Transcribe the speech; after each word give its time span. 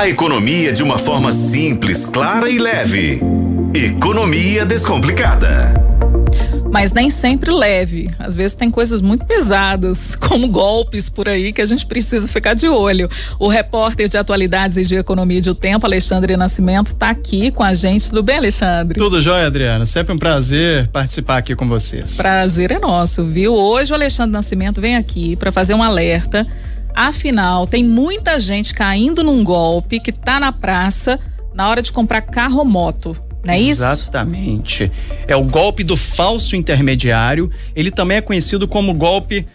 A 0.00 0.08
economia 0.08 0.72
de 0.72 0.82
uma 0.82 0.96
forma 0.96 1.30
simples, 1.30 2.06
clara 2.06 2.48
e 2.48 2.58
leve. 2.58 3.20
Economia 3.74 4.64
Descomplicada. 4.64 5.74
Mas 6.72 6.90
nem 6.90 7.10
sempre 7.10 7.50
leve. 7.52 8.08
Às 8.18 8.34
vezes 8.34 8.54
tem 8.54 8.70
coisas 8.70 9.02
muito 9.02 9.26
pesadas, 9.26 10.16
como 10.16 10.48
golpes 10.48 11.10
por 11.10 11.28
aí, 11.28 11.52
que 11.52 11.60
a 11.60 11.66
gente 11.66 11.84
precisa 11.84 12.26
ficar 12.26 12.54
de 12.54 12.66
olho. 12.66 13.10
O 13.38 13.46
repórter 13.46 14.08
de 14.08 14.16
atualidades 14.16 14.78
e 14.78 14.84
de 14.84 14.94
economia 14.94 15.38
de 15.38 15.50
O 15.50 15.54
Tempo, 15.54 15.84
Alexandre 15.84 16.34
Nascimento, 16.34 16.86
está 16.86 17.10
aqui 17.10 17.50
com 17.50 17.62
a 17.62 17.74
gente. 17.74 18.08
Tudo 18.08 18.22
bem, 18.22 18.38
Alexandre? 18.38 18.98
Tudo 18.98 19.20
jóia, 19.20 19.48
Adriana. 19.48 19.84
Sempre 19.84 20.14
um 20.14 20.18
prazer 20.18 20.88
participar 20.88 21.36
aqui 21.36 21.54
com 21.54 21.68
vocês. 21.68 22.14
Prazer 22.14 22.72
é 22.72 22.78
nosso, 22.78 23.22
viu? 23.26 23.52
Hoje 23.52 23.92
o 23.92 23.94
Alexandre 23.94 24.32
Nascimento 24.32 24.80
vem 24.80 24.96
aqui 24.96 25.36
para 25.36 25.52
fazer 25.52 25.74
um 25.74 25.82
alerta 25.82 26.46
Afinal, 26.94 27.66
tem 27.66 27.84
muita 27.84 28.38
gente 28.38 28.74
caindo 28.74 29.22
num 29.22 29.42
golpe 29.42 30.00
que 30.00 30.12
tá 30.12 30.38
na 30.40 30.52
praça 30.52 31.18
na 31.54 31.68
hora 31.68 31.82
de 31.82 31.92
comprar 31.92 32.22
carro 32.22 32.58
ou 32.58 32.64
moto. 32.64 33.16
Não 33.44 33.54
é 33.54 33.58
isso? 33.58 33.82
Exatamente. 33.82 34.90
É 35.26 35.34
o 35.34 35.44
golpe 35.44 35.82
do 35.82 35.96
falso 35.96 36.54
intermediário. 36.54 37.50
Ele 37.74 37.90
também 37.90 38.18
é 38.18 38.20
conhecido 38.20 38.68
como 38.68 38.92
golpe 38.92 39.46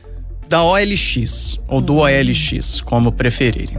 da 0.50 0.64
OLX 0.64 1.60
ou 1.68 1.82
do 1.82 1.96
hum. 1.96 2.00
OLX, 2.00 2.82
como 2.82 3.12
preferirem. 3.12 3.78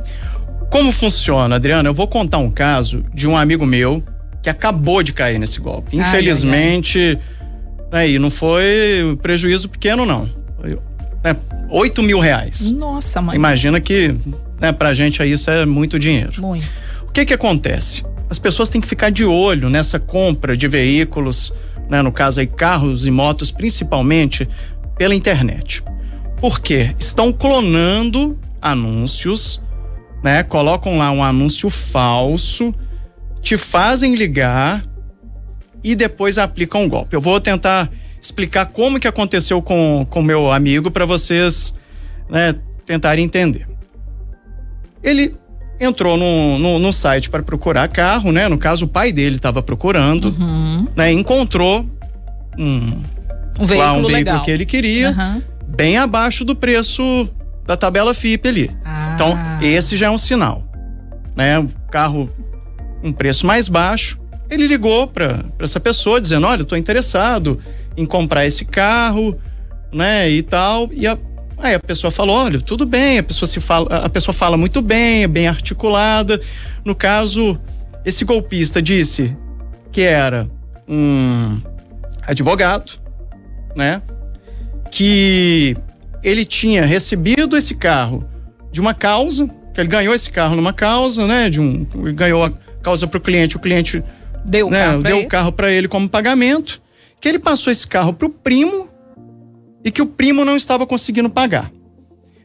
Como 0.71 0.93
funciona, 0.93 1.57
Adriana? 1.57 1.89
Eu 1.89 1.95
vou 1.95 2.07
contar 2.07 2.39
um 2.39 2.51
caso 2.51 3.05
de 3.13 3.27
um 3.27 3.37
amigo 3.37 3.67
meu 3.67 4.03
que 4.43 4.51
acabou 4.51 5.03
de 5.03 5.13
cair 5.13 5.39
nesse 5.39 5.61
golpe. 5.61 5.99
Infelizmente, 5.99 7.19
ai, 7.91 8.01
ai. 8.01 8.07
aí 8.07 8.19
não 8.19 8.31
foi 8.31 9.19
prejuízo 9.21 9.69
pequeno, 9.69 10.07
não 10.07 10.29
né, 11.27 11.37
8 11.69 12.03
mil 12.03 12.21
reais. 12.21 12.71
Nossa, 12.71 13.21
mãe. 13.21 13.37
Imagina 13.37 13.81
que 13.81 14.15
né, 14.61 14.73
pra 14.73 14.95
gente 14.95 15.23
aí 15.23 15.33
isso 15.33 15.51
é 15.51 15.67
muito 15.67 15.99
dinheiro. 15.99 16.41
Muito. 16.41 16.67
O 17.09 17.13
que 17.13 17.25
que 17.25 17.35
acontece? 17.35 18.05
As 18.29 18.39
pessoas 18.39 18.69
têm 18.69 18.81
que 18.81 18.87
ficar 18.87 19.11
de 19.11 19.25
olho 19.25 19.69
nessa 19.69 19.99
compra 19.99 20.57
de 20.57 20.67
veículos, 20.67 21.53
né, 21.89 22.03
no 22.03 22.11
caso 22.11 22.41
aí 22.41 22.47
carros 22.47 23.07
e 23.07 23.11
motos, 23.11 23.51
principalmente 23.51 24.49
pela 24.97 25.15
internet. 25.15 25.83
Por 26.41 26.61
quê? 26.61 26.95
Estão 26.99 27.33
clonando 27.33 28.39
anúncios, 28.61 29.63
né? 30.23 30.43
Colocam 30.43 30.99
lá 30.99 31.11
um 31.11 31.23
anúncio 31.23 31.71
falso, 31.71 32.75
te 33.41 33.57
fazem 33.57 34.15
ligar 34.15 34.85
e 35.83 35.95
depois 35.95 36.37
aplicam 36.37 36.83
um 36.83 36.89
golpe. 36.89 37.15
Eu 37.15 37.21
vou 37.21 37.41
tentar 37.41 37.91
explicar 38.27 38.67
como 38.67 39.01
que 39.01 39.09
aconteceu 39.09 39.63
com 39.63 40.07
o 40.11 40.23
meu 40.23 40.53
amigo 40.53 40.91
para 40.91 41.05
vocês 41.05 41.75
né, 42.29 42.55
tentarem 42.85 43.25
entender. 43.25 43.67
Ele 45.03 45.35
entrou 45.81 46.17
no, 46.17 46.59
no, 46.59 46.79
no 46.79 46.93
site 46.93 47.31
para 47.31 47.43
procurar 47.43 47.89
carro, 47.89 48.33
né? 48.33 48.49
No 48.49 48.59
caso, 48.59 48.87
o 48.87 48.89
pai 48.89 49.13
dele 49.13 49.37
estava 49.37 49.63
procurando, 49.63 50.35
uhum. 50.39 50.89
né? 50.97 51.13
Encontrou 51.13 51.87
um, 52.59 53.03
um 53.59 53.67
veículo, 53.67 53.79
lá, 53.79 53.93
um 53.93 54.07
veículo 54.07 54.43
que 54.43 54.51
ele 54.51 54.67
queria, 54.67 55.11
uhum. 55.11 55.43
bem 55.69 55.99
abaixo 55.99 56.45
do 56.45 56.57
preço 56.57 57.29
da 57.65 57.77
tabela 57.77 58.15
FIP 58.15 58.49
ali. 58.49 58.71
Ah. 58.85 59.13
Então, 59.15 59.39
esse 59.61 59.97
já 59.97 60.07
é 60.07 60.11
um 60.11 60.19
sinal, 60.19 60.65
né? 61.37 61.59
O 61.59 61.69
carro 61.91 62.31
um 63.03 63.13
preço 63.13 63.47
mais 63.47 63.69
baixo. 63.69 64.19
Ele 64.49 64.67
ligou 64.67 65.07
para 65.07 65.45
essa 65.59 65.79
pessoa 65.79 66.21
dizendo: 66.21 66.47
"Olha, 66.47 66.63
estou 66.63 66.79
interessado 66.79 67.61
em 67.97 68.05
comprar 68.05 68.47
esse 68.47 68.65
carro, 68.65 69.39
né, 69.93 70.31
e 70.31 70.43
tal. 70.43 70.89
E 70.93 71.07
a, 71.07 71.17
aí 71.59 71.75
a 71.75 71.81
pessoa 71.81 72.11
falou, 72.11 72.37
olha, 72.37 72.61
tudo 72.61 72.85
bem, 72.85 73.19
a 73.19 73.23
pessoa 73.23 73.49
se 73.49 73.61
fala, 73.61 73.89
a 73.97 74.09
pessoa 74.09 74.35
fala 74.35 74.57
muito 74.57 74.83
bem, 74.83 75.23
é 75.23 75.27
bem 75.27 75.49
articulada. 75.49 76.41
No 76.85 76.95
caso, 76.95 77.59
esse 78.05 78.25
golpista 78.25 78.83
disse 78.83 79.37
que 79.91 80.03
era 80.03 80.49
um 80.87 81.61
advogado, 82.23 82.93
né, 83.75 84.03
que 84.91 85.77
ele 86.23 86.45
tinha 86.45 86.85
recebido 86.85 87.57
esse 87.57 87.75
carro 87.75 88.29
de 88.71 88.81
uma 88.81 88.93
causa, 88.93 89.49
que 89.73 89.81
ele 89.81 89.89
ganhou 89.89 90.15
esse 90.15 90.31
carro 90.31 90.57
numa 90.57 90.73
causa, 90.73 91.27
né, 91.27 91.49
de 91.49 91.61
um, 91.61 91.85
ganhou 92.15 92.45
a 92.45 92.53
causa 92.83 93.07
para 93.07 93.19
o 93.19 93.21
cliente, 93.21 93.57
o 93.57 93.61
cliente 93.61 94.03
deu, 94.45 94.71
né, 94.71 94.99
deu 94.99 95.21
o 95.21 95.27
carro 95.27 95.53
para 95.53 95.71
ele 95.71 95.89
como 95.89 96.09
pagamento 96.09 96.81
que 97.21 97.29
ele 97.29 97.39
passou 97.39 97.73
esse 97.73 97.87
carro 97.87 98.13
para 98.13 98.27
o 98.27 98.31
primo 98.31 98.89
e 99.85 99.91
que 99.91 100.03
o 100.03 100.07
primo 100.07 100.45
não 100.45 100.57
estava 100.57 100.87
conseguindo 100.87 101.31
pagar. 101.31 101.73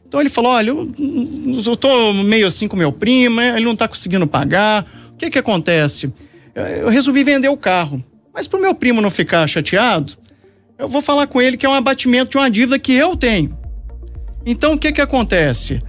Então 0.06 0.20
ele 0.20 0.28
falou: 0.28 0.52
olha, 0.52 0.70
eu, 0.70 1.76
tô 1.76 2.12
meio 2.12 2.46
assim 2.46 2.68
com 2.68 2.76
meu 2.76 2.92
primo, 2.92 3.36
né? 3.36 3.56
ele 3.56 3.64
não 3.64 3.72
está 3.72 3.88
conseguindo 3.88 4.26
pagar. 4.26 4.86
O 5.12 5.16
que 5.16 5.30
que 5.30 5.38
acontece? 5.38 6.12
Eu 6.54 6.88
resolvi 6.88 7.24
vender 7.24 7.48
o 7.48 7.56
carro. 7.56 8.04
Mas 8.34 8.46
para 8.46 8.58
o 8.58 8.62
meu 8.62 8.74
primo 8.74 9.00
não 9.00 9.10
ficar 9.10 9.46
chateado, 9.46 10.14
eu 10.78 10.88
vou 10.88 11.02
falar 11.02 11.26
com 11.26 11.40
ele 11.40 11.56
que 11.56 11.66
é 11.66 11.68
um 11.68 11.74
abatimento 11.74 12.32
de 12.32 12.36
uma 12.36 12.50
dívida 12.50 12.78
que 12.78 12.92
eu 12.92 13.16
tenho. 13.16 13.56
Então 14.44 14.74
o 14.74 14.78
que 14.78 14.92
que 14.92 15.00
acontece? 15.00 15.80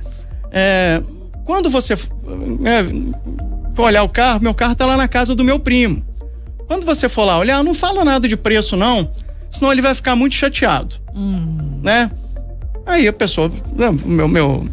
É, 0.52 1.02
quando 1.44 1.70
você 1.70 1.94
é, 1.94 3.82
olhar 3.82 4.04
o 4.04 4.10
carro, 4.10 4.42
meu 4.42 4.54
carro 4.54 4.74
está 4.74 4.86
lá 4.86 4.96
na 4.96 5.08
casa 5.08 5.36
do 5.36 5.44
meu 5.44 5.60
primo. 5.60 6.04
Quando 6.68 6.86
você 6.86 7.10
for 7.10 7.26
lá 7.26 7.38
olhar, 7.38 7.64
não 7.64 7.74
fala 7.74 8.04
nada 8.04 8.28
de 8.28 8.38
preço, 8.38 8.76
não, 8.76 9.10
senão 9.50 9.72
ele 9.72 9.82
vai 9.82 9.94
ficar 9.94 10.16
muito 10.16 10.36
chateado. 10.36 10.96
Hum. 11.16 11.80
Né? 11.84 12.10
Aí 12.86 13.08
a 13.08 13.14
pessoa, 13.14 13.52
né, 13.76 13.94
meu, 14.06 14.28
meu, 14.28 14.68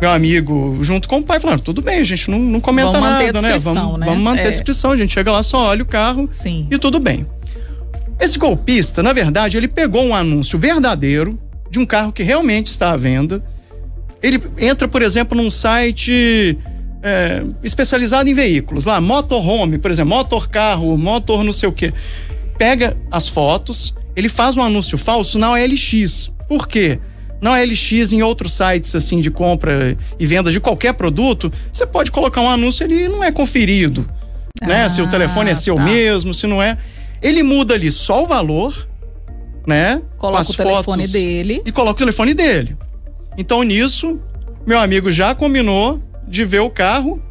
meu 0.00 0.10
amigo, 0.10 0.78
junto 0.80 1.08
com 1.08 1.18
o 1.18 1.22
pai, 1.22 1.38
falaram: 1.38 1.60
tudo 1.60 1.82
bem, 1.82 2.00
a 2.00 2.04
gente 2.04 2.30
não, 2.30 2.38
não 2.38 2.60
comenta 2.60 2.92
vamos 2.92 3.08
nada, 3.08 3.42
né? 3.42 3.58
Vamos, 3.58 4.00
né? 4.00 4.06
vamos 4.06 4.22
manter 4.22 4.42
é. 4.42 4.46
a 4.46 4.50
descrição, 4.50 4.92
a 4.92 4.96
gente 4.96 5.12
chega 5.12 5.30
lá, 5.30 5.42
só 5.42 5.66
olha 5.66 5.82
o 5.82 5.86
carro 5.86 6.28
Sim. 6.32 6.66
e 6.70 6.78
tudo 6.78 6.98
bem. 6.98 7.26
Esse 8.20 8.38
golpista, 8.38 9.02
na 9.02 9.12
verdade, 9.12 9.56
ele 9.56 9.68
pegou 9.68 10.02
um 10.04 10.14
anúncio 10.14 10.58
verdadeiro 10.58 11.38
de 11.70 11.78
um 11.78 11.86
carro 11.86 12.12
que 12.12 12.22
realmente 12.22 12.66
está 12.66 12.92
à 12.92 12.96
venda. 12.96 13.44
Ele 14.20 14.42
entra, 14.58 14.88
por 14.88 15.02
exemplo, 15.02 15.40
num 15.40 15.50
site 15.50 16.58
é, 17.02 17.42
especializado 17.62 18.28
em 18.28 18.34
veículos, 18.34 18.84
lá, 18.84 19.00
motorhome, 19.00 19.78
por 19.78 19.90
exemplo, 19.90 20.16
motor 20.16 20.48
carro, 20.48 20.96
motor 20.96 21.44
não 21.44 21.52
sei 21.52 21.68
o 21.68 21.72
quê. 21.72 21.92
Pega 22.56 22.96
as 23.10 23.28
fotos, 23.28 23.94
ele 24.16 24.28
faz 24.28 24.56
um 24.56 24.62
anúncio 24.62 24.98
falso 24.98 25.38
na 25.38 25.52
OLX. 25.52 26.32
Por 26.48 26.66
quê? 26.66 26.98
Na 27.40 27.52
OLX, 27.52 28.12
em 28.12 28.22
outros 28.22 28.52
sites 28.52 28.94
assim 28.94 29.20
de 29.20 29.30
compra 29.30 29.96
e 30.18 30.26
venda 30.26 30.50
de 30.50 30.58
qualquer 30.58 30.94
produto, 30.94 31.52
você 31.72 31.86
pode 31.86 32.10
colocar 32.10 32.40
um 32.40 32.50
anúncio, 32.50 32.84
ele 32.84 33.08
não 33.08 33.22
é 33.22 33.30
conferido. 33.30 34.08
Ah, 34.60 34.66
né? 34.66 34.88
Se 34.88 35.00
o 35.00 35.08
telefone 35.08 35.50
é 35.50 35.54
seu 35.54 35.76
tá. 35.76 35.84
mesmo, 35.84 36.34
se 36.34 36.46
não 36.46 36.60
é. 36.60 36.76
Ele 37.22 37.42
muda 37.42 37.74
ali 37.74 37.92
só 37.92 38.24
o 38.24 38.26
valor, 38.26 38.88
né? 39.66 40.02
Coloca 40.16 40.50
o 40.50 40.54
telefone 40.54 41.06
dele. 41.06 41.62
E 41.64 41.70
coloca 41.70 41.94
o 41.94 41.98
telefone 41.98 42.34
dele. 42.34 42.76
Então, 43.36 43.62
nisso, 43.62 44.18
meu 44.66 44.80
amigo 44.80 45.12
já 45.12 45.32
combinou 45.32 46.02
de 46.28 46.44
ver 46.44 46.60
o 46.60 46.70
carro, 46.70 47.22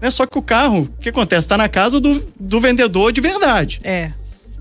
né? 0.00 0.10
Só 0.10 0.26
que 0.26 0.38
o 0.38 0.42
carro, 0.42 0.82
o 0.82 1.00
que 1.00 1.08
acontece? 1.08 1.48
Tá 1.48 1.56
na 1.56 1.68
casa 1.68 2.00
do, 2.00 2.22
do 2.38 2.60
vendedor 2.60 3.12
de 3.12 3.20
verdade. 3.20 3.78
É. 3.82 4.12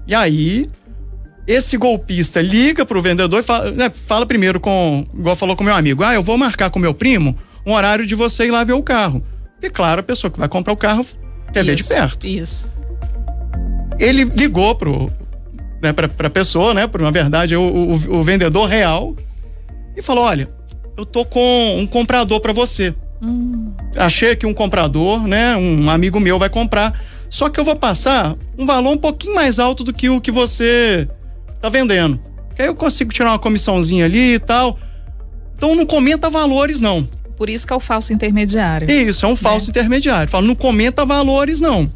E 0.08 0.14
aí, 0.14 0.66
esse 1.48 1.78
golpista 1.78 2.42
liga 2.42 2.86
pro 2.86 3.02
vendedor 3.02 3.40
e 3.40 3.44
fala, 3.44 3.72
né, 3.72 3.92
fala 3.94 4.26
primeiro 4.26 4.60
com, 4.60 5.06
igual 5.14 5.36
falou 5.36 5.56
com 5.56 5.64
meu 5.64 5.76
amigo, 5.76 6.04
ah, 6.04 6.14
eu 6.14 6.24
vou 6.24 6.38
marcar 6.38 6.70
com 6.70 6.80
meu 6.80 6.94
primo 6.94 7.38
um 7.66 7.74
horário 7.74 8.06
de 8.06 8.16
você 8.16 8.46
ir 8.46 8.52
lá 8.52 8.64
ver 8.64 8.74
o 8.74 8.84
carro. 8.84 9.24
E 9.62 9.70
claro, 9.70 10.02
a 10.02 10.04
pessoa 10.04 10.30
que 10.30 10.40
vai 10.40 10.50
comprar 10.50 10.74
o 10.74 10.78
carro 10.78 11.06
quer 11.54 11.64
ver 11.64 11.76
de 11.76 11.84
perto. 11.84 12.28
Isso. 12.28 12.70
Ele 14.00 14.24
ligou 14.24 14.76
pro, 14.76 15.12
né, 15.82 15.94
pra, 15.94 16.08
pra 16.08 16.30
pessoa, 16.30 16.74
né, 16.74 16.88
por 16.88 17.02
na 17.02 17.12
verdade, 17.12 17.56
o, 17.56 17.62
o, 17.62 18.20
o 18.20 18.24
vendedor 18.24 18.68
real, 18.68 19.16
e 19.96 20.02
falou, 20.02 20.26
olha, 20.26 20.50
eu 20.98 21.06
tô 21.06 21.24
com 21.24 21.78
um 21.78 21.88
comprador 21.88 22.40
para 22.40 22.52
você. 22.52 22.94
Hum. 23.24 23.72
Achei 23.96 24.32
aqui 24.32 24.46
um 24.46 24.54
comprador, 24.54 25.26
né? 25.26 25.56
Um 25.56 25.90
amigo 25.90 26.20
meu 26.20 26.38
vai 26.38 26.50
comprar. 26.50 27.00
Só 27.30 27.50
que 27.50 27.60
eu 27.60 27.64
vou 27.64 27.76
passar 27.76 28.36
um 28.58 28.66
valor 28.66 28.92
um 28.92 28.98
pouquinho 28.98 29.34
mais 29.34 29.58
alto 29.58 29.84
do 29.84 29.94
que 29.94 30.10
o 30.10 30.20
que 30.20 30.30
você 30.30 31.08
tá 31.62 31.70
vendendo. 31.70 32.20
Que 32.56 32.62
aí 32.62 32.68
eu 32.68 32.76
consigo 32.76 33.12
tirar 33.12 33.32
uma 33.32 33.40
comissãozinha 33.40 34.06
ali 34.06 34.36
e 34.36 34.40
tal. 34.40 34.78
Então 35.56 35.74
não 35.76 35.86
comenta 35.86 36.30
valores, 36.30 36.82
não. 36.82 37.08
Por 37.38 37.50
isso 37.50 37.66
que 37.66 37.74
é 37.74 37.76
o 37.76 37.80
falso 37.80 38.14
intermediário. 38.14 38.92
Isso, 38.92 39.26
é 39.26 39.30
um 39.30 39.36
falso 39.36 39.68
né? 39.68 39.72
intermediário. 39.72 40.30
Fala, 40.30 40.46
não 40.46 40.54
comenta 40.54 41.06
valores, 41.06 41.60
não. 41.60 41.92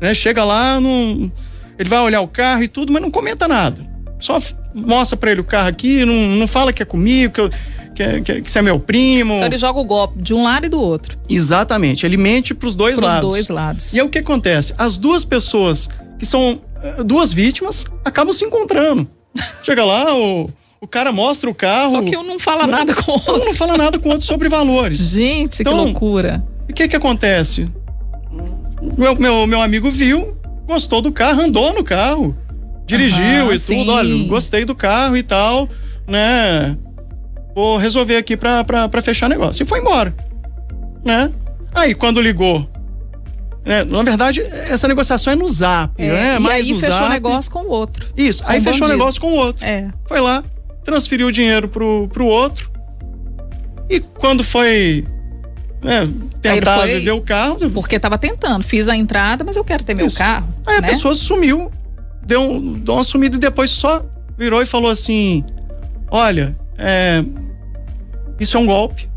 Né? 0.00 0.14
Chega 0.14 0.42
lá, 0.42 0.80
não, 0.80 1.30
ele 1.78 1.88
vai 1.88 2.00
olhar 2.00 2.20
o 2.20 2.28
carro 2.28 2.62
e 2.62 2.68
tudo, 2.68 2.92
mas 2.92 3.02
não 3.02 3.10
comenta 3.10 3.46
nada. 3.46 3.80
Só 4.18 4.38
mostra 4.74 5.16
para 5.16 5.30
ele 5.30 5.40
o 5.40 5.44
carro 5.44 5.68
aqui, 5.68 6.04
não, 6.04 6.14
não 6.14 6.46
fala 6.46 6.72
que 6.72 6.82
é 6.82 6.86
comigo, 6.86 7.32
que 7.32 7.40
eu 7.40 7.50
que, 7.96 8.02
é, 8.02 8.20
que, 8.20 8.42
que 8.42 8.50
você 8.50 8.58
é 8.58 8.62
meu 8.62 8.78
primo. 8.78 9.34
Então 9.34 9.46
ele 9.46 9.56
joga 9.56 9.80
o 9.80 9.84
golpe 9.84 10.20
de 10.20 10.34
um 10.34 10.42
lado 10.42 10.66
e 10.66 10.68
do 10.68 10.78
outro. 10.78 11.18
Exatamente, 11.28 12.04
ele 12.04 12.18
mente 12.18 12.54
para 12.54 12.68
os 12.68 12.76
dois 12.76 12.96
pros 12.96 13.10
lados. 13.10 13.30
dois 13.30 13.48
lados. 13.48 13.94
E 13.94 13.98
é 13.98 14.04
o 14.04 14.08
que 14.08 14.18
acontece? 14.18 14.74
As 14.76 14.98
duas 14.98 15.24
pessoas 15.24 15.88
que 16.18 16.26
são 16.26 16.60
eh, 16.82 17.02
duas 17.02 17.32
vítimas 17.32 17.86
acabam 18.04 18.34
se 18.34 18.44
encontrando. 18.44 19.08
Chega 19.64 19.84
lá, 19.84 20.14
o, 20.14 20.50
o 20.78 20.86
cara 20.86 21.10
mostra 21.10 21.48
o 21.48 21.54
carro. 21.54 21.92
Só 21.92 22.02
que 22.02 22.16
um 22.16 22.22
não 22.22 22.38
fala 22.38 22.66
nada 22.66 22.94
com 22.94 23.12
o 23.12 23.14
outro. 23.14 23.34
Um 23.34 23.44
não 23.46 23.54
fala 23.54 23.78
nada 23.78 23.98
com 23.98 24.08
o 24.08 24.12
outro 24.12 24.26
sobre 24.26 24.48
valores. 24.48 24.98
Gente, 24.98 25.62
então, 25.62 25.72
que 25.72 25.84
loucura. 25.84 26.44
O 26.68 26.72
que 26.74 26.86
que 26.86 26.96
acontece? 26.96 27.70
Meu, 28.96 29.16
meu, 29.16 29.46
meu 29.46 29.62
amigo 29.62 29.88
viu, 29.88 30.36
gostou 30.66 31.00
do 31.00 31.10
carro, 31.10 31.40
andou 31.40 31.72
no 31.72 31.82
carro, 31.82 32.36
dirigiu 32.84 33.50
e 33.52 33.58
sim. 33.58 33.78
tudo. 33.78 33.92
Olha, 33.92 34.28
gostei 34.28 34.66
do 34.66 34.74
carro 34.74 35.16
e 35.16 35.22
tal, 35.22 35.66
né? 36.06 36.76
Vou 37.56 37.78
resolver 37.78 38.18
aqui 38.18 38.36
pra, 38.36 38.62
pra, 38.64 38.86
pra 38.86 39.00
fechar 39.00 39.30
negócio. 39.30 39.62
E 39.62 39.66
foi 39.66 39.80
embora, 39.80 40.14
né? 41.02 41.32
Aí, 41.74 41.94
quando 41.94 42.20
ligou, 42.20 42.68
né? 43.64 43.82
Na 43.82 44.02
verdade, 44.02 44.42
essa 44.42 44.86
negociação 44.86 45.32
é 45.32 45.36
no 45.36 45.48
Zap, 45.48 45.90
É, 45.96 46.12
né? 46.12 46.36
e 46.36 46.38
Mais 46.38 46.66
aí 46.66 46.72
no 46.74 46.78
fechou 46.78 46.94
o 46.96 46.98
Zap. 47.00 47.10
negócio 47.12 47.50
com 47.50 47.60
o 47.60 47.68
outro. 47.68 48.06
Isso, 48.14 48.42
aí 48.46 48.58
o 48.60 48.62
fechou 48.62 48.76
o 48.76 48.80
bandido. 48.82 48.98
negócio 48.98 49.20
com 49.22 49.28
o 49.28 49.34
outro. 49.36 49.64
É. 49.64 49.88
Foi 50.06 50.20
lá, 50.20 50.44
transferiu 50.84 51.28
o 51.28 51.32
dinheiro 51.32 51.66
pro, 51.66 52.06
pro 52.12 52.26
outro. 52.26 52.70
E 53.88 54.00
quando 54.00 54.44
foi 54.44 55.06
né, 55.82 56.06
tentar 56.42 56.78
foi- 56.80 56.88
vender 56.98 57.12
o 57.12 57.22
carro, 57.22 57.56
Porque 57.70 57.98
tava 57.98 58.18
tentando. 58.18 58.64
Fiz 58.64 58.86
a 58.88 58.94
entrada, 58.96 59.42
mas 59.44 59.56
eu 59.56 59.64
quero 59.64 59.82
ter 59.82 59.94
meu 59.94 60.08
Isso. 60.08 60.18
carro. 60.18 60.46
aí 60.66 60.76
a 60.76 60.80
né? 60.82 60.88
pessoa 60.88 61.14
sumiu, 61.14 61.70
deu, 62.22 62.42
um- 62.42 62.74
deu 62.74 62.94
uma 62.96 63.04
sumida 63.04 63.36
e 63.36 63.38
depois 63.40 63.70
só 63.70 64.04
virou 64.36 64.60
e 64.60 64.66
falou 64.66 64.90
assim: 64.90 65.42
Olha, 66.10 66.54
é, 66.76 67.24
isso 68.38 68.56
é 68.56 68.60
um 68.60 68.66
golpe, 68.66 69.08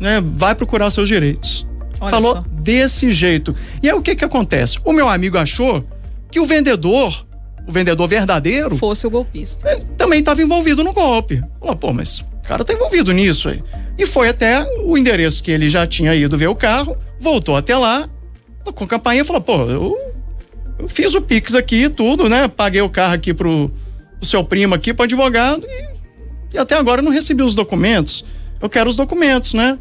né? 0.00 0.22
Vai 0.24 0.54
procurar 0.54 0.90
seus 0.90 1.08
direitos. 1.08 1.66
Olha 2.00 2.10
falou 2.10 2.32
só. 2.34 2.44
desse 2.50 3.10
jeito. 3.12 3.54
E 3.82 3.88
aí 3.88 3.94
o 3.94 4.02
que 4.02 4.16
que 4.16 4.24
acontece? 4.24 4.78
O 4.84 4.92
meu 4.92 5.08
amigo 5.08 5.38
achou 5.38 5.84
que 6.30 6.40
o 6.40 6.46
vendedor, 6.46 7.24
o 7.66 7.70
vendedor 7.70 8.08
verdadeiro, 8.08 8.76
Fosse 8.76 9.06
o 9.06 9.10
golpista. 9.10 9.68
é, 9.68 9.76
também 9.96 10.18
estava 10.18 10.42
envolvido 10.42 10.82
no 10.82 10.92
golpe. 10.92 11.42
Falou, 11.60 11.76
pô, 11.76 11.92
mas 11.92 12.20
o 12.20 12.42
cara 12.42 12.64
tá 12.64 12.72
envolvido 12.72 13.12
nisso 13.12 13.48
aí. 13.48 13.62
E 13.96 14.04
foi 14.06 14.28
até 14.28 14.66
o 14.84 14.98
endereço 14.98 15.42
que 15.42 15.50
ele 15.50 15.68
já 15.68 15.86
tinha 15.86 16.14
ido 16.14 16.36
ver 16.36 16.48
o 16.48 16.56
carro, 16.56 16.96
voltou 17.20 17.56
até 17.56 17.76
lá, 17.76 18.08
tocou 18.64 18.84
a 18.84 18.88
campainha 18.88 19.22
e 19.22 19.24
falou, 19.24 19.42
pô, 19.42 19.70
eu, 19.70 19.96
eu 20.78 20.88
fiz 20.88 21.14
o 21.14 21.22
Pix 21.22 21.54
aqui 21.54 21.84
e 21.84 21.88
tudo, 21.88 22.28
né? 22.28 22.48
Paguei 22.48 22.80
o 22.80 22.88
carro 22.88 23.14
aqui 23.14 23.32
pro, 23.32 23.70
pro 24.18 24.28
seu 24.28 24.42
primo 24.42 24.74
aqui, 24.74 24.92
pro 24.92 25.04
advogado, 25.04 25.64
e, 25.68 25.91
e 26.52 26.58
até 26.58 26.76
agora 26.76 27.00
eu 27.00 27.04
não 27.04 27.12
recebi 27.12 27.42
os 27.42 27.54
documentos. 27.54 28.24
Eu 28.60 28.68
quero 28.68 28.88
os 28.88 28.96
documentos, 28.96 29.54
né? 29.54 29.78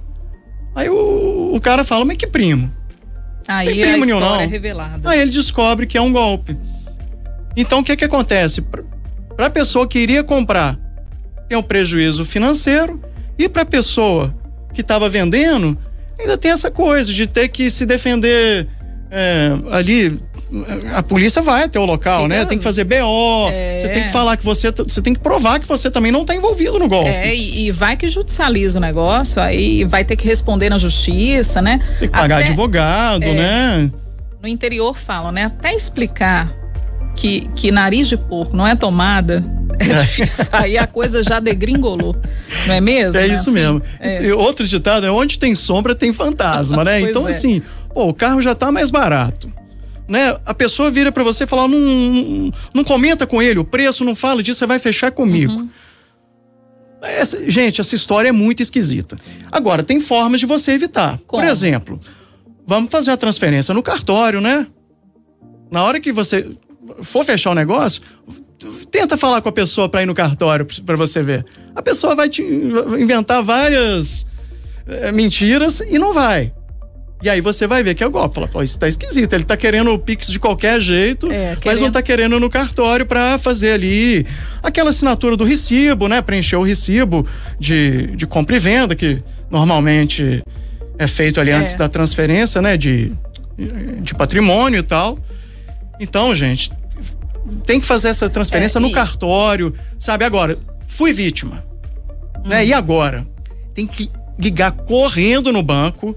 Aí 0.73 0.89
o, 0.89 1.51
o 1.53 1.61
cara 1.61 1.83
fala, 1.83 2.05
mas 2.05 2.17
que 2.17 2.25
primo? 2.25 2.71
Aí 3.47 3.67
Tem 3.67 3.83
a 3.83 3.87
primo 3.87 4.05
nenhum, 4.05 4.17
história 4.17 4.37
não. 4.37 4.41
é 4.41 4.45
revelada. 4.45 5.09
Aí 5.09 5.19
ele 5.19 5.31
descobre 5.31 5.85
que 5.85 5.97
é 5.97 6.01
um 6.01 6.11
golpe. 6.11 6.55
Então 7.55 7.79
o 7.79 7.83
que 7.83 7.95
que 7.95 8.05
acontece? 8.05 8.61
Para 9.35 9.47
a 9.47 9.49
pessoa 9.49 9.87
que 9.87 9.99
iria 9.99 10.23
comprar, 10.23 10.79
tem 11.49 11.57
um 11.57 11.63
prejuízo 11.63 12.23
financeiro 12.23 13.01
e 13.37 13.49
para 13.49 13.63
a 13.63 13.65
pessoa 13.65 14.33
que 14.73 14.81
estava 14.81 15.09
vendendo, 15.09 15.77
ainda 16.17 16.37
tem 16.37 16.51
essa 16.51 16.71
coisa 16.71 17.11
de 17.11 17.27
ter 17.27 17.49
que 17.49 17.69
se 17.69 17.85
defender 17.85 18.67
é, 19.09 19.51
ali. 19.71 20.17
A 20.93 21.01
polícia 21.01 21.41
vai 21.41 21.63
até 21.63 21.79
o 21.79 21.85
local, 21.85 22.27
né? 22.27 22.43
Tem 22.45 22.57
que 22.57 22.63
fazer 22.63 22.83
BO, 22.83 23.49
É. 23.51 23.79
você 23.79 23.89
tem 23.89 24.03
que 24.03 24.09
falar 24.11 24.35
que 24.35 24.43
você. 24.43 24.71
Você 24.71 25.01
tem 25.01 25.13
que 25.13 25.19
provar 25.19 25.59
que 25.59 25.67
você 25.67 25.89
também 25.89 26.11
não 26.11 26.21
está 26.21 26.35
envolvido 26.35 26.77
no 26.77 26.87
golpe. 26.89 27.09
É, 27.09 27.33
e, 27.33 27.67
e 27.67 27.71
vai 27.71 27.95
que 27.95 28.07
judicializa 28.07 28.77
o 28.77 28.81
negócio, 28.81 29.41
aí 29.41 29.83
vai 29.85 30.03
ter 30.03 30.15
que 30.15 30.25
responder 30.27 30.69
na 30.69 30.77
justiça, 30.77 31.61
né? 31.61 31.79
Tem 31.99 32.09
que 32.09 32.15
pagar 32.17 32.39
Até 32.39 32.47
advogado, 32.47 33.23
é. 33.23 33.33
né? 33.33 33.91
No 34.41 34.47
interior 34.47 34.97
falam, 34.97 35.31
né? 35.31 35.45
Até 35.45 35.73
explicar 35.73 36.51
que, 37.15 37.41
que 37.55 37.71
nariz 37.71 38.07
de 38.07 38.17
porco 38.17 38.55
não 38.57 38.67
é 38.67 38.75
tomada, 38.75 39.43
é 39.79 39.85
difícil. 40.01 40.45
Aí 40.51 40.77
a 40.77 40.87
coisa 40.87 41.21
já 41.23 41.39
degringolou, 41.39 42.15
não 42.67 42.73
é 42.73 42.81
mesmo? 42.81 43.19
É 43.21 43.27
né? 43.27 43.33
isso 43.33 43.49
Assim, 43.49 43.59
mesmo. 43.59 43.81
é. 43.99 44.33
Outro 44.33 44.67
ditado 44.67 45.05
é 45.05 45.11
onde 45.11 45.37
tem 45.39 45.55
sombra 45.55 45.93
tem 45.95 46.11
fantasma, 46.11 46.83
né? 46.83 46.99
Então, 47.07 47.27
é. 47.27 47.31
assim, 47.31 47.61
pô, 47.93 48.07
o 48.07 48.13
carro 48.13 48.41
já 48.41 48.53
tá 48.55 48.71
mais 48.71 48.89
barato. 48.91 49.51
Né? 50.07 50.37
A 50.45 50.53
pessoa 50.53 50.89
vira 50.91 51.11
pra 51.11 51.23
você 51.23 51.43
e 51.45 51.47
fala: 51.47 51.67
não, 51.67 51.79
não, 51.79 52.51
não 52.73 52.83
comenta 52.83 53.25
com 53.27 53.41
ele, 53.41 53.59
o 53.59 53.63
preço, 53.63 54.03
não 54.03 54.13
fala 54.15 54.41
disso, 54.43 54.59
você 54.59 54.65
vai 54.65 54.79
fechar 54.79 55.11
comigo. 55.11 55.53
Uhum. 55.53 55.69
Essa- 57.01 57.49
gente, 57.49 57.81
essa 57.81 57.95
história 57.95 58.29
é 58.29 58.31
muito 58.31 58.61
esquisita. 58.61 59.17
Agora, 59.51 59.83
tem 59.83 59.99
formas 59.99 60.39
de 60.39 60.45
você 60.45 60.71
evitar. 60.73 61.19
Como? 61.25 61.41
Por 61.41 61.49
exemplo, 61.49 61.99
vamos 62.65 62.91
fazer 62.91 63.11
a 63.11 63.17
transferência 63.17 63.73
no 63.73 63.81
cartório, 63.81 64.39
né? 64.41 64.67
Na 65.71 65.83
hora 65.83 65.99
que 65.99 66.11
você 66.11 66.49
for 67.01 67.23
fechar 67.23 67.51
o 67.51 67.55
negócio, 67.55 68.01
tenta 68.91 69.17
falar 69.17 69.41
com 69.41 69.49
a 69.49 69.51
pessoa 69.51 69.87
para 69.89 70.03
ir 70.03 70.05
no 70.05 70.13
cartório 70.13 70.67
para 70.85 70.95
você 70.95 71.23
ver. 71.23 71.45
A 71.73 71.81
pessoa 71.81 72.13
vai 72.15 72.29
te 72.29 72.43
inventar 72.43 73.41
várias 73.41 74.27
eh, 74.85 75.11
mentiras 75.11 75.79
e 75.79 75.97
não 75.97 76.13
vai. 76.13 76.53
E 77.23 77.29
aí 77.29 77.39
você 77.41 77.67
vai 77.67 77.83
ver 77.83 77.93
que 77.93 78.03
é 78.03 78.07
o 78.07 78.09
golpe. 78.11 78.35
Fala, 78.35 78.47
pô, 78.47 78.63
isso 78.63 78.77
tá 78.79 78.87
esquisito. 78.87 79.31
Ele 79.33 79.43
tá 79.43 79.55
querendo 79.55 79.91
o 79.93 79.99
Pix 79.99 80.27
de 80.27 80.39
qualquer 80.39 80.81
jeito, 80.81 81.31
É, 81.31 81.55
mas 81.63 81.79
não 81.79 81.91
tá 81.91 82.01
querendo 82.01 82.39
no 82.39 82.49
cartório 82.49 83.05
para 83.05 83.37
fazer 83.37 83.73
ali 83.73 84.25
aquela 84.63 84.89
assinatura 84.89 85.37
do 85.37 85.43
recibo, 85.43 86.07
né? 86.07 86.21
Preencher 86.21 86.55
o 86.55 86.63
recibo 86.63 87.25
de, 87.59 88.07
de 88.15 88.25
compra 88.25 88.55
e 88.55 88.59
venda, 88.59 88.95
que 88.95 89.21
normalmente 89.49 90.43
é 90.97 91.05
feito 91.07 91.39
ali 91.39 91.51
É. 91.51 91.53
antes 91.55 91.75
da 91.75 91.87
transferência, 91.87 92.61
né? 92.61 92.75
De, 92.77 93.11
de 94.01 94.13
patrimônio 94.15 94.79
e 94.79 94.83
tal. 94.83 95.19
Então, 95.99 96.33
gente, 96.33 96.71
tem 97.65 97.79
que 97.79 97.85
fazer 97.85 98.07
essa 98.07 98.27
transferência 98.29 98.79
É, 98.79 98.81
no 98.81 98.87
e- 98.87 98.91
cartório, 98.91 99.73
sabe? 99.99 100.25
Agora, 100.25 100.57
fui 100.87 101.13
vítima, 101.13 101.63
né? 102.43 102.65
E 102.65 102.73
agora? 102.73 103.27
Tem 103.75 103.85
que 103.85 104.09
ligar 104.39 104.71
correndo 104.71 105.51
no 105.53 105.61
banco, 105.61 106.15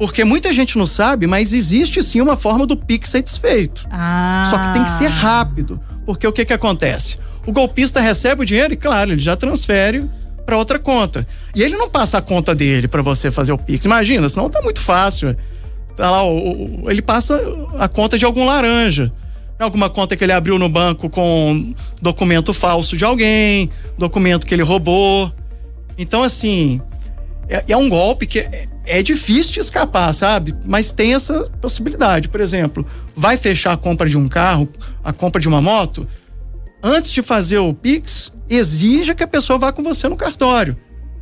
porque 0.00 0.24
muita 0.24 0.50
gente 0.50 0.78
não 0.78 0.86
sabe, 0.86 1.26
mas 1.26 1.52
existe 1.52 2.02
sim 2.02 2.22
uma 2.22 2.34
forma 2.34 2.66
do 2.66 2.74
Pix 2.74 3.10
satisfeito. 3.10 3.86
Ah. 3.90 4.44
Só 4.48 4.56
que 4.58 4.72
tem 4.72 4.82
que 4.82 4.90
ser 4.90 5.08
rápido, 5.08 5.78
porque 6.06 6.26
o 6.26 6.32
que 6.32 6.42
que 6.46 6.54
acontece? 6.54 7.18
O 7.46 7.52
golpista 7.52 8.00
recebe 8.00 8.40
o 8.40 8.44
dinheiro 8.46 8.72
e, 8.72 8.78
claro, 8.78 9.12
ele 9.12 9.20
já 9.20 9.36
transfere 9.36 10.08
para 10.46 10.56
outra 10.56 10.78
conta. 10.78 11.26
E 11.54 11.62
ele 11.62 11.76
não 11.76 11.90
passa 11.90 12.16
a 12.16 12.22
conta 12.22 12.54
dele 12.54 12.88
para 12.88 13.02
você 13.02 13.30
fazer 13.30 13.52
o 13.52 13.58
Pix. 13.58 13.84
Imagina, 13.84 14.26
senão 14.26 14.48
tá 14.48 14.62
muito 14.62 14.80
fácil. 14.80 15.36
Tá 15.94 16.10
lá, 16.10 16.22
o- 16.24 16.84
o- 16.84 16.90
ele 16.90 17.02
passa 17.02 17.38
a 17.78 17.86
conta 17.86 18.16
de 18.16 18.24
algum 18.24 18.46
laranja. 18.46 19.12
Alguma 19.58 19.90
conta 19.90 20.16
que 20.16 20.24
ele 20.24 20.32
abriu 20.32 20.58
no 20.58 20.70
banco 20.70 21.10
com 21.10 21.74
documento 22.00 22.54
falso 22.54 22.96
de 22.96 23.04
alguém, 23.04 23.68
documento 23.98 24.46
que 24.46 24.54
ele 24.54 24.62
roubou. 24.62 25.30
Então, 25.98 26.22
assim, 26.22 26.80
é, 27.46 27.64
é 27.68 27.76
um 27.76 27.86
golpe 27.90 28.26
que 28.26 28.38
é, 28.38 28.66
é 28.86 29.02
difícil 29.02 29.52
de 29.52 29.60
escapar, 29.60 30.12
sabe? 30.12 30.54
Mas 30.64 30.92
tem 30.92 31.14
essa 31.14 31.50
possibilidade. 31.60 32.28
Por 32.28 32.40
exemplo, 32.40 32.86
vai 33.14 33.36
fechar 33.36 33.72
a 33.72 33.76
compra 33.76 34.08
de 34.08 34.16
um 34.16 34.28
carro, 34.28 34.68
a 35.04 35.12
compra 35.12 35.40
de 35.40 35.48
uma 35.48 35.60
moto, 35.60 36.06
antes 36.82 37.10
de 37.12 37.22
fazer 37.22 37.58
o 37.58 37.74
Pix, 37.74 38.32
exija 38.48 39.14
que 39.14 39.22
a 39.22 39.28
pessoa 39.28 39.58
vá 39.58 39.72
com 39.72 39.82
você 39.82 40.08
no 40.08 40.16
cartório. 40.16 40.76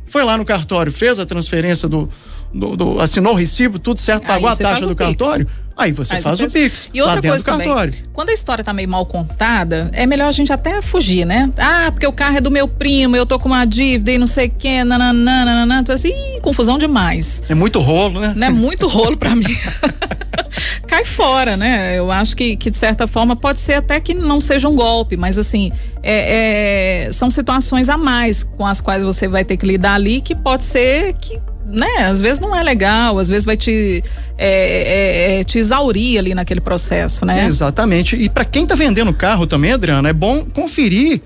Foi 0.05 0.23
lá 0.23 0.37
no 0.37 0.45
cartório, 0.45 0.91
fez 0.91 1.19
a 1.19 1.25
transferência 1.25 1.87
do. 1.87 2.09
Do- 2.53 2.75
do- 2.75 2.99
assinou 2.99 3.33
o 3.33 3.35
recibo, 3.35 3.77
tudo 3.79 3.99
certo, 3.99 4.25
pagou 4.25 4.49
a 4.49 4.55
taxa 4.55 4.85
do 4.87 4.95
cartório, 4.95 5.47
aí 5.77 5.91
você 5.91 6.15
Aí 6.15 6.21
faz 6.21 6.39
o 6.39 6.47
Pix. 6.47 6.89
E 6.93 7.01
outra 7.01 7.21
coisa 7.21 7.37
do 7.37 7.43
cartório. 7.43 7.93
também, 7.93 8.09
quando 8.11 8.29
a 8.29 8.33
história 8.33 8.63
tá 8.63 8.73
meio 8.73 8.89
mal 8.89 9.05
contada, 9.05 9.89
é 9.93 10.05
melhor 10.05 10.27
a 10.27 10.31
gente 10.31 10.51
até 10.51 10.81
fugir, 10.81 11.25
né? 11.25 11.49
Ah, 11.57 11.89
porque 11.91 12.05
o 12.07 12.11
carro 12.11 12.37
é 12.37 12.41
do 12.41 12.51
meu 12.51 12.67
primo, 12.67 13.15
eu 13.15 13.25
tô 13.25 13.39
com 13.39 13.47
uma 13.49 13.65
dívida 13.65 14.11
e 14.11 14.17
não 14.17 14.27
sei 14.27 14.47
o 14.47 14.51
que, 14.51 14.83
nananã, 14.83 15.45
nananã. 15.45 15.83
Assim, 15.93 16.09
ih, 16.09 16.41
confusão 16.41 16.77
demais. 16.77 17.43
É 17.49 17.55
muito 17.55 17.79
rolo, 17.79 18.19
né? 18.19 18.33
Né? 18.35 18.49
Muito 18.49 18.87
rolo 18.87 19.15
pra 19.15 19.35
mim. 19.35 19.43
Cai 20.87 21.05
fora, 21.05 21.55
né? 21.55 21.97
Eu 21.97 22.11
acho 22.11 22.35
que, 22.35 22.55
que, 22.55 22.69
de 22.71 22.77
certa 22.77 23.05
forma, 23.07 23.35
pode 23.35 23.59
ser 23.59 23.73
até 23.73 23.99
que 23.99 24.13
não 24.13 24.41
seja 24.41 24.67
um 24.67 24.75
golpe, 24.75 25.15
mas 25.15 25.37
assim, 25.37 25.71
é- 26.01 27.05
é, 27.07 27.11
são 27.11 27.29
situações 27.29 27.89
a 27.89 27.97
mais 27.97 28.43
com 28.43 28.65
as 28.65 28.81
quais 28.81 29.03
você 29.03 29.27
vai 29.27 29.45
ter 29.45 29.55
que 29.57 29.65
lidar 29.65 29.93
ali 29.93 30.19
que 30.19 30.33
pode 30.33 30.63
ser 30.63 31.13
que 31.13 31.39
né, 31.71 32.07
às 32.07 32.19
vezes 32.19 32.39
não 32.39 32.55
é 32.55 32.63
legal, 32.63 33.17
às 33.17 33.29
vezes 33.29 33.45
vai 33.45 33.55
te, 33.55 34.03
é, 34.37 35.37
é, 35.37 35.39
é, 35.39 35.43
te 35.43 35.57
exaurir 35.59 36.19
ali 36.19 36.33
naquele 36.33 36.61
processo, 36.61 37.25
né? 37.25 37.45
Exatamente. 37.45 38.15
E 38.15 38.29
para 38.29 38.45
quem 38.45 38.65
tá 38.65 38.75
vendendo 38.75 39.13
carro 39.13 39.45
também, 39.45 39.71
Adriana, 39.71 40.09
é 40.09 40.13
bom 40.13 40.43
conferir. 40.43 41.21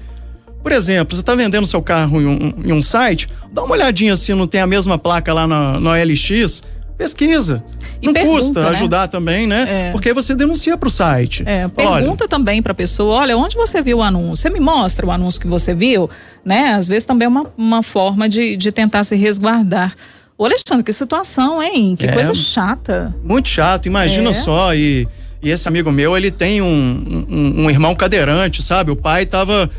Por 0.62 0.72
exemplo, 0.72 1.16
você 1.16 1.22
está 1.22 1.36
vendendo 1.36 1.66
seu 1.68 1.82
carro 1.82 2.22
em 2.22 2.26
um, 2.26 2.54
em 2.66 2.72
um 2.72 2.82
site, 2.82 3.28
dá 3.52 3.64
uma 3.64 3.74
olhadinha 3.74 4.16
se 4.16 4.34
não 4.34 4.48
tem 4.48 4.62
a 4.62 4.68
mesma 4.68 4.98
placa 4.98 5.34
lá 5.34 5.46
na, 5.46 5.80
na 5.80 5.92
OLX, 5.92 6.64
pesquisa. 6.98 7.64
E 8.02 8.06
não 8.06 8.14
pergunta, 8.14 8.40
custa 8.40 8.62
né? 8.62 8.70
ajudar 8.70 9.08
também, 9.08 9.48
né? 9.48 9.88
É. 9.88 9.92
Porque 9.92 10.10
aí 10.10 10.14
você 10.14 10.36
denuncia 10.36 10.78
pro 10.78 10.90
site. 10.90 11.44
É, 11.46 11.70
Olha, 11.78 12.00
pergunta 12.00 12.28
também 12.28 12.62
pra 12.62 12.74
pessoa, 12.74 13.18
olha, 13.18 13.38
onde 13.38 13.56
você 13.56 13.82
viu 13.82 14.00
o 14.00 14.02
anúncio? 14.02 14.38
Você 14.38 14.50
me 14.50 14.60
mostra 14.60 15.06
o 15.06 15.12
anúncio 15.12 15.40
que 15.40 15.48
você 15.48 15.74
viu, 15.74 16.10
né? 16.44 16.74
Às 16.74 16.88
vezes 16.88 17.06
também 17.06 17.26
é 17.26 17.30
uma, 17.30 17.46
uma 17.58 17.84
forma 17.84 18.28
de, 18.28 18.58
de 18.58 18.72
tentar 18.72 19.04
se 19.04 19.16
resguardar. 19.16 19.94
Ô 20.38 20.46
Alexandre, 20.46 20.84
que 20.84 20.92
situação, 20.94 21.62
hein? 21.62 21.96
Que 21.96 22.08
É. 22.08 22.12
coisa 22.12 22.34
chata. 22.34 23.13
Muito 23.24 23.50
chato, 23.50 23.86
imagina 23.86 24.32
É. 24.32 24.34
só. 24.34 24.74
E, 24.74 25.08
e 25.42 25.50
esse 25.50 25.68
amigo 25.68 25.92
meu, 25.92 26.18
ele 26.18 26.32
tem 26.32 26.62
um, 26.62 27.25
um, 27.30 27.63
um 27.66 27.70
irmão 27.70 27.96
cadeirante, 27.96 28.62
sabe? 28.63 28.90
O 28.92 28.96
pai 28.96 29.25
tava, 29.25 29.70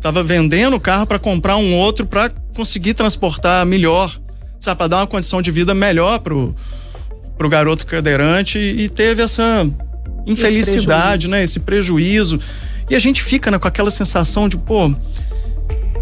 tava 0.00 0.22
vendendo 0.22 0.76
o 0.76 0.80
carro 0.80 1.06
para 1.06 1.18
comprar 1.18 1.56
um 1.56 1.74
outro 1.74 2.06
para 2.06 2.30
conseguir 2.54 2.94
transportar 2.94 3.64
melhor, 3.64 4.14
sabe? 4.60 4.78
Para 4.78 4.88
dar 4.88 4.96
uma 4.98 5.06
condição 5.06 5.40
de 5.40 5.50
vida 5.50 5.74
melhor 5.74 6.18
pro, 6.18 6.54
pro 7.38 7.48
garoto 7.48 7.86
cadeirante 7.86 8.58
e 8.58 8.88
teve 8.90 9.22
essa 9.22 9.66
infelicidade, 10.26 11.24
esse 11.24 11.30
né? 11.32 11.42
Esse 11.42 11.60
prejuízo. 11.60 12.38
E 12.90 12.94
a 12.94 12.98
gente 12.98 13.22
fica 13.22 13.50
né, 13.50 13.58
com 13.58 13.66
aquela 13.66 13.90
sensação 13.90 14.48
de, 14.48 14.56
pô, 14.58 14.94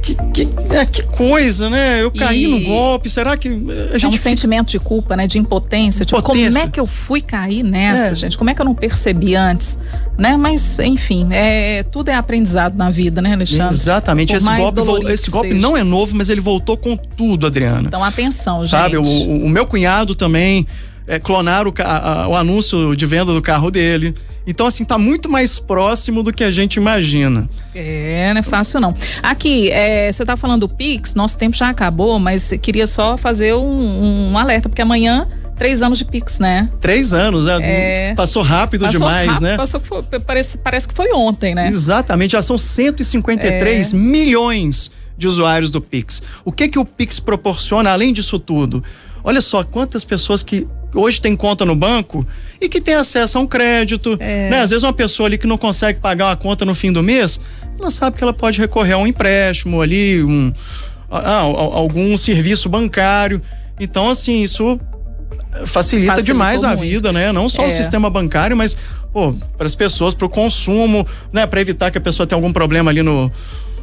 que, 0.02 0.14
que, 0.33 0.49
é, 0.75 0.85
que 0.85 1.02
coisa, 1.02 1.69
né? 1.69 2.02
Eu 2.02 2.11
caí 2.11 2.45
e... 2.45 2.49
no 2.49 2.61
golpe, 2.61 3.09
será 3.09 3.37
que. 3.37 3.49
A 3.92 3.99
gente 3.99 4.04
é 4.04 4.09
um 4.09 4.19
sentimento 4.19 4.71
de 4.71 4.78
culpa, 4.78 5.16
né? 5.16 5.26
De 5.26 5.38
impotência. 5.38 6.04
Tipo, 6.04 6.23
como 6.23 6.59
é 6.59 6.66
que 6.66 6.80
eu 6.80 6.87
fui 6.87 7.21
cair 7.21 7.62
nessa, 7.62 8.12
é. 8.12 8.16
gente? 8.16 8.38
Como 8.38 8.50
é 8.50 8.54
que 8.54 8.61
eu 8.61 8.64
não 8.64 8.75
percebi 8.75 9.35
antes? 9.35 9.78
Né? 10.19 10.37
Mas, 10.37 10.78
enfim, 10.78 11.28
é, 11.30 11.83
tudo 11.85 12.09
é 12.11 12.14
aprendizado 12.14 12.76
na 12.76 12.90
vida, 12.90 13.23
né, 13.23 13.33
Alexandre? 13.33 13.75
Exatamente. 13.75 14.35
esse 14.35 14.47
golpe, 14.57 15.12
esse 15.12 15.30
golpe 15.30 15.54
não 15.54 15.76
é 15.76 15.83
novo, 15.83 16.16
mas 16.16 16.28
ele 16.28 16.40
voltou 16.40 16.76
com 16.76 16.97
tudo, 16.97 17.47
Adriana. 17.47 17.88
Então, 17.88 18.02
atenção, 18.02 18.59
gente. 18.64 18.71
Sabe, 18.71 18.97
o, 18.97 19.02
o, 19.02 19.49
meu 19.49 19.66
cunhado 19.66 20.14
também 20.14 20.66
é, 21.07 21.19
clonaram 21.19 21.71
o, 21.71 21.83
a, 21.83 22.28
o 22.28 22.37
anúncio 22.37 22.95
de 22.97 23.07
venda 23.07 23.33
do 23.33 23.42
carro 23.42 23.71
dele. 23.71 24.14
Então, 24.47 24.66
assim, 24.66 24.85
tá 24.85 24.99
muito 24.99 25.28
mais 25.28 25.59
próximo 25.59 26.23
do 26.23 26.32
que 26.32 26.42
a 26.42 26.50
gente 26.50 26.76
imagina. 26.76 27.49
É, 27.75 28.30
não 28.32 28.40
é 28.40 28.42
fácil 28.42 28.80
não. 28.80 28.94
Aqui, 29.23 29.70
é, 29.70 30.11
você 30.11 30.25
tá 30.25 30.37
falando 30.37 30.61
do 30.61 30.68
Pix, 30.68 31.14
nosso 31.14 31.37
tempo 31.37 31.56
já 31.56 31.68
acabou, 31.68 32.18
mas 32.18 32.52
queria 32.62 32.87
só 32.87 33.16
fazer 33.16 33.54
um, 33.54 34.30
um 34.32 34.38
alerta, 34.38 34.68
porque 34.68 34.82
amanhã 34.82 35.28
três 35.61 35.82
anos 35.82 35.99
de 35.99 36.06
Pix, 36.06 36.38
né? 36.38 36.70
Três 36.80 37.12
anos, 37.12 37.44
né? 37.44 37.59
É... 37.61 38.14
Passou 38.14 38.42
rápido 38.42 38.80
passou 38.80 38.99
demais, 38.99 39.28
rápido, 39.28 39.42
né? 39.42 39.56
Passou, 39.59 39.82
parece, 40.26 40.56
parece 40.56 40.88
que 40.88 40.94
foi 40.94 41.12
ontem, 41.12 41.54
né? 41.54 41.68
Exatamente, 41.68 42.32
já 42.32 42.40
são 42.40 42.56
153 42.56 43.92
é... 43.92 43.97
milhões 43.97 44.90
de 45.18 45.28
usuários 45.28 45.70
do 45.70 45.78
Pix. 45.78 46.23
O 46.47 46.50
que 46.50 46.66
que 46.66 46.78
o 46.78 46.85
Pix 46.85 47.20
proporciona 47.20 47.90
além 47.90 48.11
disso 48.11 48.38
tudo? 48.38 48.82
Olha 49.23 49.42
só 49.42 49.62
quantas 49.62 50.02
pessoas 50.02 50.42
que 50.42 50.66
hoje 50.94 51.20
tem 51.20 51.37
conta 51.37 51.64
no 51.64 51.75
banco 51.75 52.26
e 52.61 52.68
que 52.68 52.80
tem 52.80 52.94
acesso 52.94 53.38
a 53.38 53.40
um 53.40 53.47
crédito. 53.47 54.16
É. 54.20 54.50
Né? 54.50 54.61
Às 54.61 54.70
vezes 54.70 54.82
uma 54.82 54.92
pessoa 54.92 55.26
ali 55.26 55.38
que 55.38 55.47
não 55.47 55.59
consegue 55.59 56.00
pagar 56.00 56.26
uma 56.26 56.37
conta 56.37 56.64
no 56.64 56.75
fim 56.75 56.92
do 56.92 57.02
mês, 57.02 57.40
ela 57.78 57.90
sabe 57.90 58.16
que 58.16 58.23
ela 58.23 58.32
pode 58.32 58.61
recorrer 58.61 58.92
a 58.92 58.99
um 58.99 59.06
empréstimo 59.06 59.80
ali, 59.80 60.23
um, 60.23 60.52
a, 61.11 61.18
a, 61.18 61.38
a 61.38 61.44
algum 61.44 62.16
serviço 62.16 62.68
bancário. 62.68 63.40
Então, 63.78 64.11
assim, 64.11 64.42
isso 64.42 64.78
facilita 65.64 66.12
Facilitou 66.12 66.23
demais 66.23 66.62
a 66.64 66.75
vida, 66.75 67.12
né? 67.12 67.32
Não 67.32 67.49
só 67.49 67.64
é. 67.64 67.66
o 67.66 67.70
sistema 67.70 68.09
bancário, 68.11 68.56
mas 68.56 68.76
para 69.56 69.66
as 69.66 69.75
pessoas, 69.75 70.14
para 70.14 70.26
o 70.26 70.30
consumo, 70.30 71.06
né? 71.32 71.47
Para 71.47 71.61
evitar 71.61 71.90
que 71.90 71.99
a 71.99 72.00
pessoa 72.00 72.26
tenha 72.26 72.37
algum 72.37 72.52
problema 72.52 72.90
ali 72.90 73.02
no, 73.02 73.30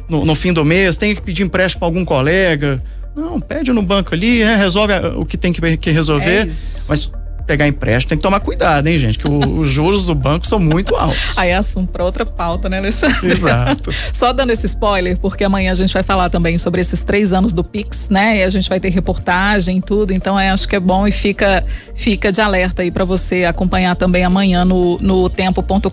no, 0.08 0.24
no 0.24 0.34
fim 0.34 0.52
do 0.52 0.64
mês, 0.64 0.96
tenha 0.96 1.14
que 1.14 1.22
pedir 1.22 1.42
empréstimo 1.42 1.80
para 1.80 1.88
algum 1.88 2.04
colega. 2.04 2.82
Não, 3.18 3.40
pede 3.40 3.72
no 3.72 3.82
banco 3.82 4.14
ali, 4.14 4.42
é, 4.42 4.54
resolve 4.56 4.92
o 5.16 5.26
que 5.26 5.36
tem 5.36 5.52
que, 5.52 5.76
que 5.76 5.90
resolver. 5.90 6.48
É 6.48 6.50
mas 6.88 7.10
pegar 7.48 7.66
empréstimo 7.66 8.10
tem 8.10 8.18
que 8.18 8.22
tomar 8.22 8.40
cuidado, 8.40 8.86
hein, 8.86 8.98
gente? 8.98 9.18
Que 9.18 9.26
o, 9.26 9.38
os 9.58 9.70
juros 9.70 10.04
do 10.06 10.14
banco 10.14 10.46
são 10.46 10.60
muito 10.60 10.94
altos. 10.94 11.36
Aí 11.38 11.48
é 11.48 11.56
assunto 11.56 11.90
para 11.90 12.04
outra 12.04 12.26
pauta, 12.26 12.68
né, 12.68 12.76
Alexandre? 12.76 13.32
Exato. 13.32 13.90
Só 14.12 14.32
dando 14.34 14.50
esse 14.50 14.66
spoiler, 14.66 15.18
porque 15.18 15.42
amanhã 15.42 15.72
a 15.72 15.74
gente 15.74 15.92
vai 15.92 16.02
falar 16.02 16.28
também 16.28 16.58
sobre 16.58 16.82
esses 16.82 17.02
três 17.02 17.32
anos 17.32 17.54
do 17.54 17.64
Pix, 17.64 18.08
né? 18.10 18.38
E 18.38 18.42
a 18.42 18.50
gente 18.50 18.68
vai 18.68 18.78
ter 18.78 18.90
reportagem 18.90 19.78
e 19.78 19.80
tudo, 19.80 20.12
então 20.12 20.38
é, 20.38 20.50
acho 20.50 20.68
que 20.68 20.76
é 20.76 20.80
bom 20.80 21.08
e 21.08 21.10
fica, 21.10 21.64
fica 21.94 22.30
de 22.30 22.40
alerta 22.40 22.82
aí 22.82 22.90
para 22.90 23.04
você 23.04 23.46
acompanhar 23.46 23.96
também 23.96 24.24
amanhã 24.24 24.64
no, 24.64 24.98
no 24.98 25.30
tempo.com.br. 25.30 25.88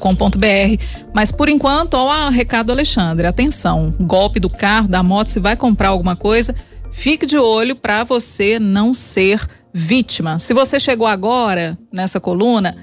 Mas 1.14 1.32
por 1.32 1.48
enquanto, 1.48 1.94
ó, 1.94 2.30
recado 2.30 2.72
Alexandre, 2.72 3.26
atenção, 3.26 3.94
golpe 3.98 4.42
do 4.42 4.50
carro, 4.50 4.90
da 4.90 5.02
moto, 5.02 5.30
se 5.30 5.40
vai 5.40 5.56
comprar 5.56 5.90
alguma 5.90 6.18
coisa 6.18 6.54
Fique 6.96 7.26
de 7.26 7.38
olho 7.38 7.76
para 7.76 8.04
você 8.04 8.58
não 8.58 8.94
ser 8.94 9.46
vítima. 9.72 10.40
Se 10.40 10.54
você 10.54 10.80
chegou 10.80 11.06
agora 11.06 11.78
nessa 11.92 12.20
coluna, 12.20 12.76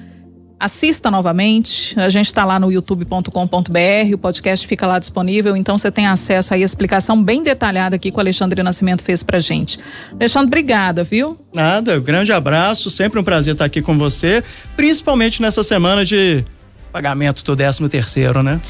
assista 0.60 1.10
novamente. 1.10 1.98
A 1.98 2.10
gente 2.10 2.26
está 2.26 2.44
lá 2.44 2.60
no 2.60 2.70
youtube.com.br, 2.70 4.14
o 4.14 4.18
podcast 4.18 4.66
fica 4.66 4.86
lá 4.86 4.98
disponível, 4.98 5.56
então 5.56 5.76
você 5.76 5.90
tem 5.90 6.06
acesso 6.06 6.52
aí 6.54 6.62
à 6.62 6.64
explicação 6.64 7.20
bem 7.20 7.42
detalhada 7.42 7.96
aqui 7.96 8.12
que 8.12 8.16
o 8.16 8.20
Alexandre 8.20 8.62
Nascimento 8.62 9.02
fez 9.02 9.22
pra 9.22 9.40
gente. 9.40 9.80
Alexandre, 10.12 10.46
obrigada, 10.46 11.02
viu? 11.02 11.36
Nada, 11.52 11.98
grande 11.98 12.32
abraço, 12.32 12.90
sempre 12.90 13.18
um 13.18 13.24
prazer 13.24 13.54
estar 13.54 13.64
aqui 13.64 13.80
com 13.80 13.98
você, 13.98 14.44
principalmente 14.76 15.40
nessa 15.40 15.64
semana 15.64 16.04
de 16.04 16.44
pagamento 16.92 17.42
do 17.42 17.56
13 17.56 17.88
terceiro, 17.88 18.42
né? 18.42 18.60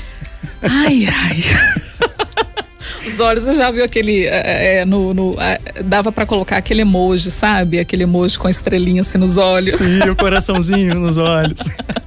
Ai, 0.62 1.06
ai. 1.06 1.81
Os 3.06 3.20
olhos, 3.20 3.44
você 3.44 3.54
já 3.54 3.70
viu 3.70 3.84
aquele. 3.84 4.26
É, 4.26 4.80
é 4.80 4.84
no, 4.84 5.14
no 5.14 5.36
é, 5.40 5.58
dava 5.82 6.10
para 6.12 6.26
colocar 6.26 6.56
aquele 6.56 6.82
emoji, 6.82 7.30
sabe? 7.30 7.78
Aquele 7.78 8.02
emoji 8.04 8.38
com 8.38 8.48
a 8.48 8.50
estrelinha 8.50 9.02
assim 9.02 9.18
nos 9.18 9.36
olhos. 9.36 9.74
Sim, 9.74 10.00
o 10.10 10.16
coraçãozinho 10.16 10.94
nos 10.94 11.16
olhos. 11.16 11.60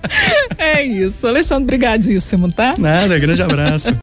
É 0.57 0.83
isso. 0.83 1.27
Alexandre, 1.27 1.65
brigadíssimo, 1.65 2.51
tá? 2.51 2.75
Nada, 2.77 3.17
grande 3.17 3.41
abraço. 3.41 3.93